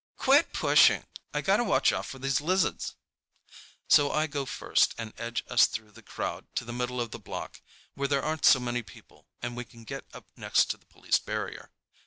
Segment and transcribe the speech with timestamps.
[0.17, 1.05] "QUIT PUSHING!
[1.31, 2.95] I got to watch out for these lizards!"
[3.87, 7.19] So I go first and edge us through the crowd to the middle of the
[7.19, 7.61] block,
[7.93, 11.19] where there aren't so many people and we can get up next to the police
[11.19, 11.69] barrier.